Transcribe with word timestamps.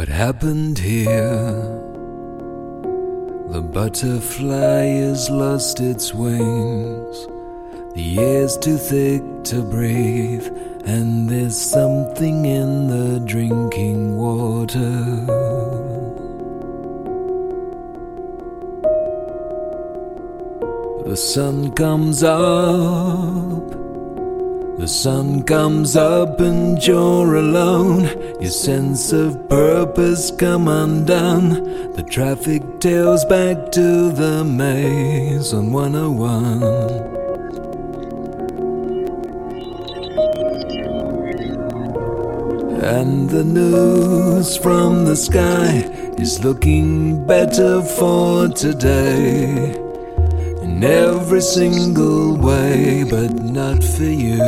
What 0.00 0.08
happened 0.08 0.78
here? 0.78 1.52
The 3.52 3.60
butterfly 3.60 4.86
has 5.04 5.28
lost 5.28 5.78
its 5.78 6.14
wings. 6.14 7.26
The 7.94 8.16
air's 8.18 8.56
too 8.56 8.78
thick 8.78 9.22
to 9.50 9.60
breathe, 9.60 10.46
and 10.86 11.28
there's 11.28 11.60
something 11.60 12.46
in 12.46 12.88
the 12.88 13.20
drinking 13.26 14.16
water. 14.16 14.80
The 21.04 21.14
sun 21.14 21.72
comes 21.72 22.22
up 22.22 23.79
the 24.80 24.88
sun 24.88 25.42
comes 25.42 25.94
up 25.94 26.40
and 26.40 26.82
you're 26.86 27.34
alone. 27.34 28.04
Your 28.40 28.50
sense 28.50 29.12
of 29.12 29.46
purpose 29.46 30.30
come 30.30 30.68
undone. 30.68 31.92
The 31.92 32.02
traffic 32.02 32.62
tails 32.80 33.26
back 33.26 33.72
to 33.72 34.10
the 34.10 34.42
maze 34.42 35.52
on 35.52 35.70
101. 35.70 36.62
And 42.82 43.28
the 43.28 43.44
news 43.44 44.56
from 44.56 45.04
the 45.04 45.16
sky 45.16 45.80
is 46.16 46.42
looking 46.42 47.26
better 47.26 47.82
for 47.82 48.48
today 48.48 49.89
in 50.70 50.84
every 50.84 51.40
single 51.40 52.36
way, 52.36 53.04
but 53.08 53.32
not 53.58 53.82
for 53.82 54.04
you. 54.04 54.38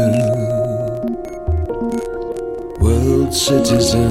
World 2.81 3.35
citizen. 3.35 4.11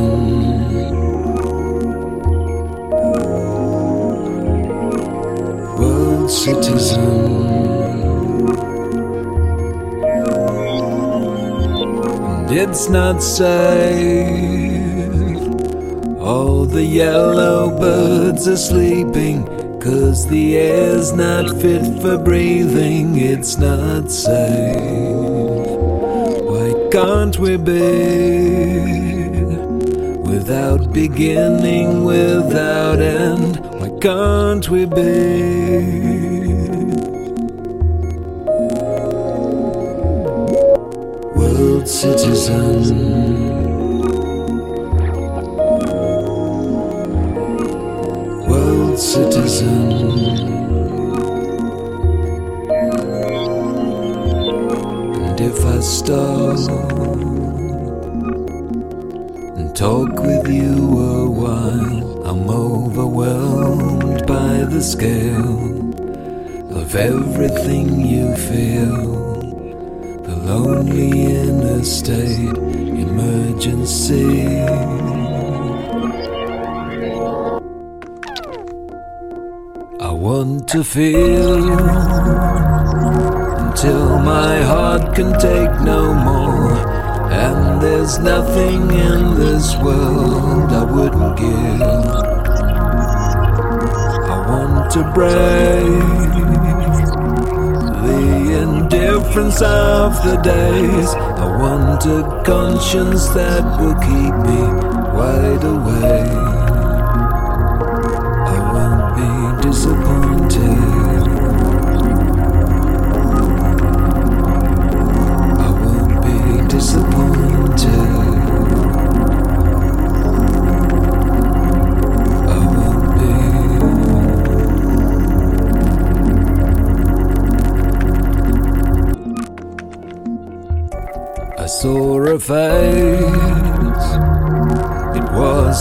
World 5.80 6.30
citizen. 6.30 7.12
And 12.48 12.52
it's 12.52 12.90
not 12.90 13.24
safe. 13.24 14.32
All 16.20 16.66
the 16.66 16.84
yellow 16.84 17.78
birds 17.80 18.48
are 18.48 18.58
sleeping 18.58 19.51
Cause 19.82 20.28
the 20.28 20.58
air's 20.58 21.12
not 21.12 21.60
fit 21.60 21.84
for 22.04 22.16
breathing, 22.20 23.18
it's 23.18 23.58
not 23.58 24.12
safe. 24.12 24.76
Why 26.46 26.90
can't 26.92 27.40
we 27.40 27.58
be 27.58 27.82
without 30.22 30.94
beginning, 30.94 32.04
without 32.04 33.00
end? 33.00 33.60
Why 33.80 33.90
can't 34.00 34.70
we 34.70 34.86
be? 34.86 35.82
World 41.36 41.88
citizen. 41.88 43.31
Citizen. 49.02 49.92
And 55.26 55.42
if 55.42 55.66
I 55.66 55.80
stop 55.80 56.60
and 59.58 59.76
talk 59.76 60.20
with 60.20 60.48
you 60.48 60.78
a 61.00 61.30
while, 61.30 62.28
I'm 62.28 62.48
overwhelmed 62.48 64.28
by 64.28 64.66
the 64.66 64.82
scale 64.84 65.72
of 66.78 66.96
everything 66.96 68.06
you 68.06 68.36
feel. 68.36 69.42
The 70.22 70.36
lonely 70.36 71.10
inner 71.10 71.84
state, 71.84 72.56
emergency. 72.56 74.46
Want 80.22 80.70
to 80.70 80.84
feel 80.84 81.56
until 83.58 84.20
my 84.20 84.62
heart 84.62 85.16
can 85.16 85.32
take 85.40 85.82
no 85.82 86.14
more. 86.14 86.78
And 87.32 87.82
there's 87.82 88.20
nothing 88.20 88.82
in 88.92 89.34
this 89.34 89.76
world 89.78 90.72
I 90.72 90.84
wouldn't 90.84 91.38
give. 91.40 91.82
I 94.30 94.38
want 94.52 94.92
to 94.92 95.02
break 95.16 95.86
the 98.06 98.62
indifference 98.62 99.60
of 99.64 100.14
the 100.24 100.36
days. 100.44 101.10
I 101.16 101.48
want 101.60 102.06
a 102.06 102.44
conscience 102.46 103.26
that 103.30 103.64
will 103.80 103.96
keep 103.96 104.36
me 104.46 104.62
wide 105.18 105.64
awake. 105.64 106.51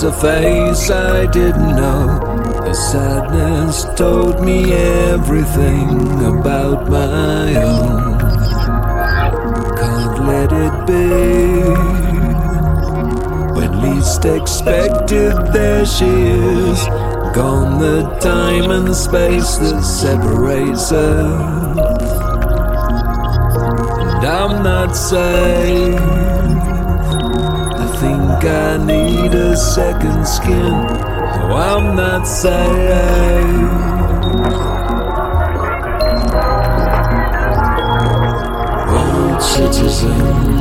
A 0.03 0.13
face 0.13 0.91
I 0.91 1.27
didn't 1.27 1.77
know. 1.77 2.21
The 2.65 2.73
sadness 2.73 3.85
told 3.97 4.41
me 4.43 4.73
everything 4.73 6.25
about 6.25 6.89
my 6.89 7.55
own. 7.57 8.19
Can't 9.77 10.27
let 10.27 10.53
it 10.53 10.87
be. 10.87 11.11
When 13.57 13.83
least 13.83 14.25
expected, 14.25 15.35
there 15.53 15.85
she 15.85 16.07
is. 16.07 16.79
Gone 17.35 17.79
the 17.79 18.03
time 18.21 18.71
and 18.71 18.95
space 18.95 19.57
that 19.57 19.83
separates 19.83 20.93
us. 20.93 21.81
And 24.01 24.27
I'm 24.27 24.63
not 24.63 24.93
safe. 24.93 26.30
I 28.41 28.43
think 28.43 28.55
I 28.55 28.87
need 28.87 29.35
a 29.35 29.55
second 29.55 30.27
skin. 30.27 30.71
No, 30.71 31.57
I'm 31.57 31.95
not. 31.95 32.27
World 38.89 39.43
citizen. 39.43 40.60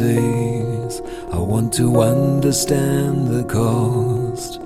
Overseas. 0.00 1.00
I 1.32 1.38
want 1.38 1.72
to 1.74 2.00
understand 2.00 3.28
the 3.28 3.44
cost 3.44 4.60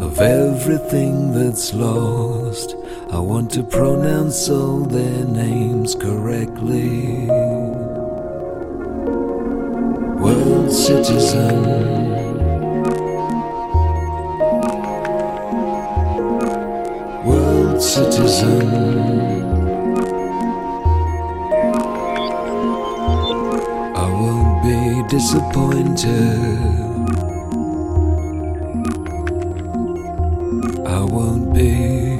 of 0.00 0.18
everything 0.20 1.32
that's 1.32 1.74
lost. 1.74 2.74
I 3.10 3.18
want 3.18 3.50
to 3.52 3.62
pronounce 3.62 4.48
all 4.48 4.80
their 4.80 5.24
names 5.24 5.94
correctly. 5.94 7.26
World 10.18 10.72
citizen. 10.72 11.62
World 17.24 17.82
citizen. 17.82 19.03
Disappointed. 25.08 26.38
I 30.86 31.00
won't 31.02 31.54
be. 31.54 32.14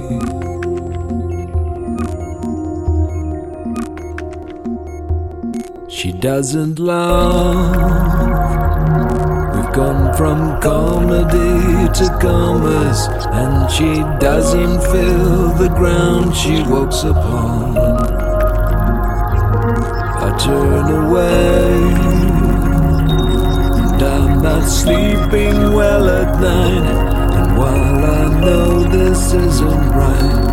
She 5.88 6.12
doesn't 6.12 6.78
love 6.78 8.24
We've 9.54 9.72
gone 9.72 10.14
from 10.16 10.60
comedy 10.60 11.88
to 11.98 12.18
commerce, 12.20 13.06
and 13.32 13.70
she 13.70 14.02
doesn't 14.18 14.80
feel 14.92 15.54
the 15.54 15.68
ground 15.68 16.34
she 16.34 16.62
walks 16.64 17.04
upon. 17.04 17.78
I 20.26 20.36
turn 20.38 20.90
away, 21.06 22.13
not 24.64 24.70
sleeping 24.70 25.72
well 25.72 26.08
at 26.08 26.40
night. 26.40 26.86
And 27.36 27.58
while 27.58 28.04
I 28.04 28.40
know 28.40 28.84
this 28.84 29.34
isn't 29.34 29.90
right, 29.90 30.43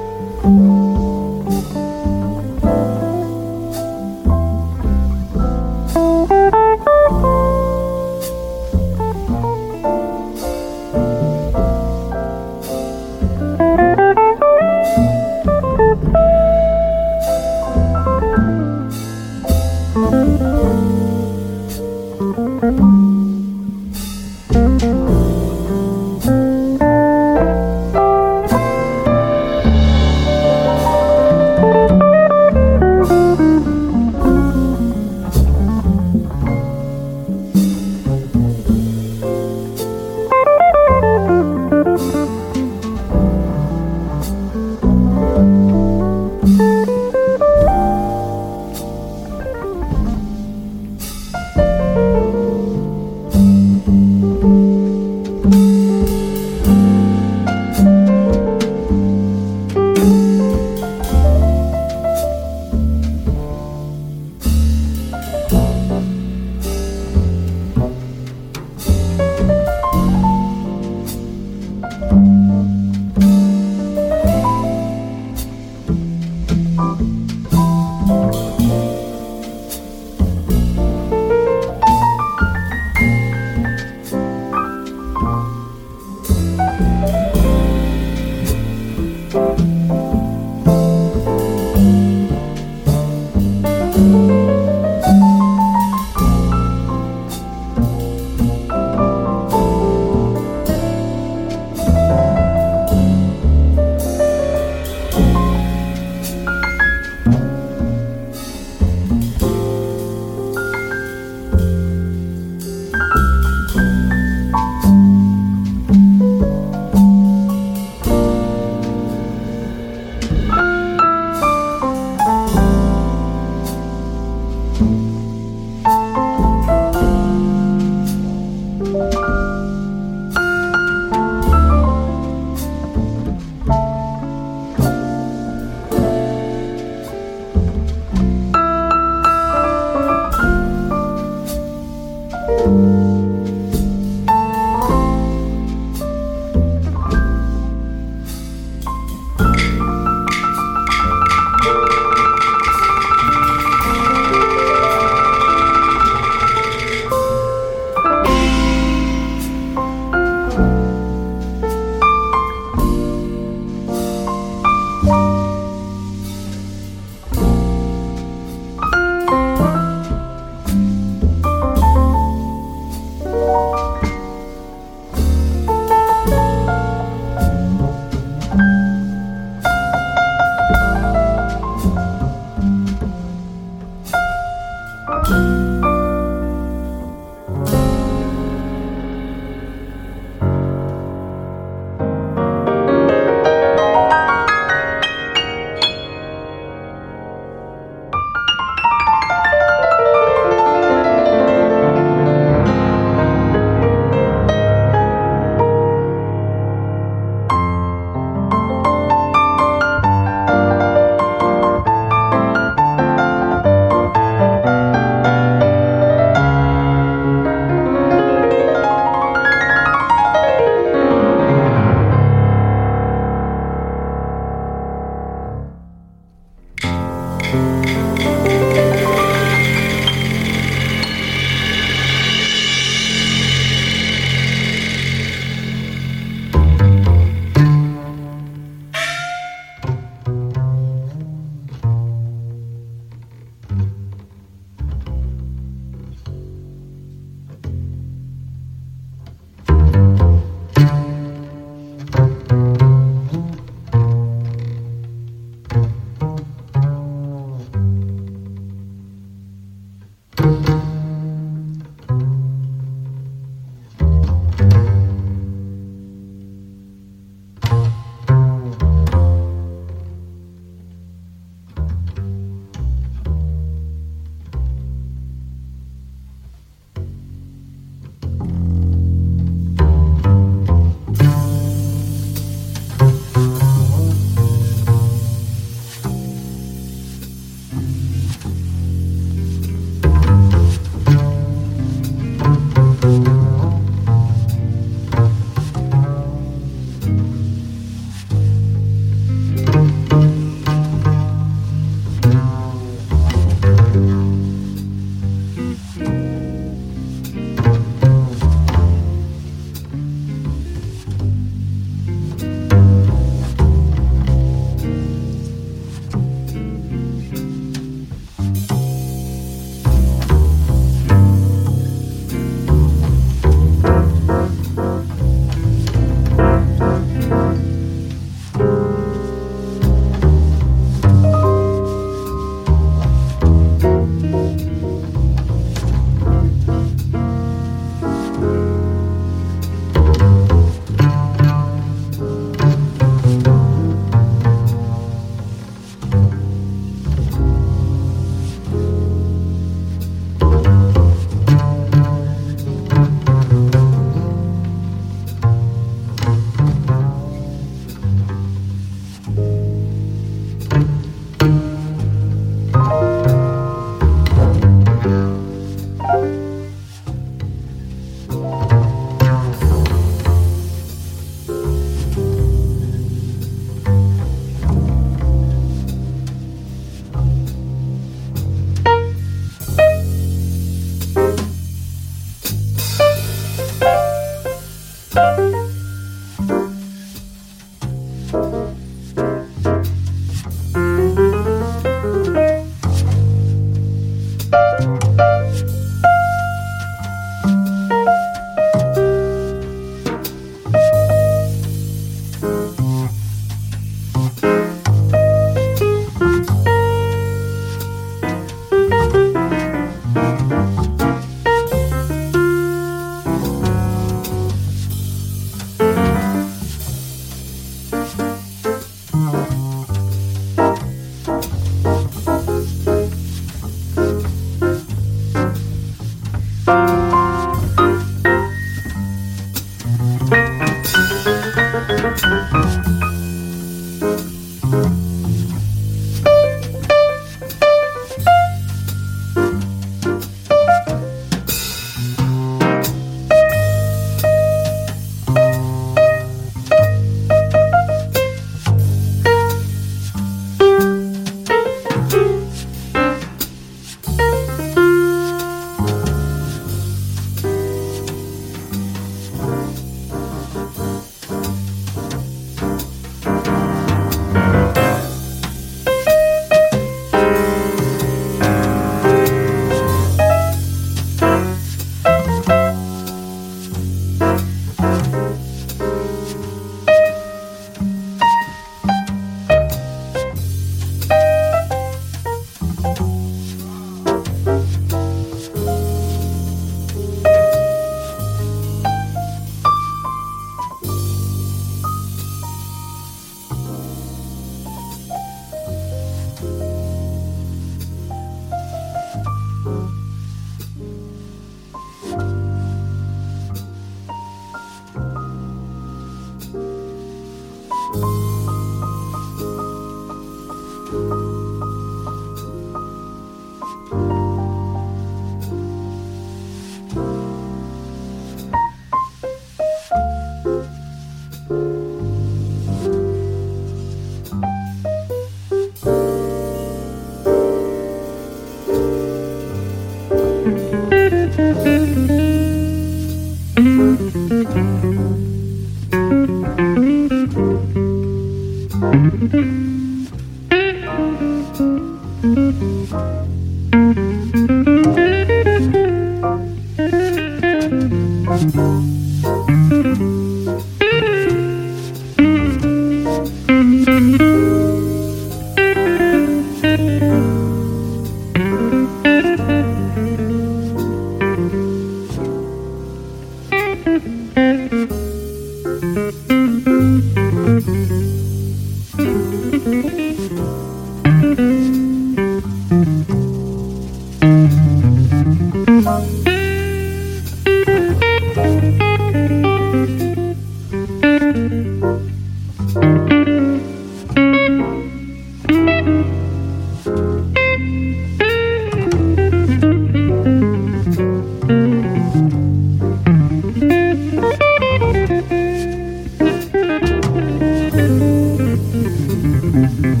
Thank 599.51 600.00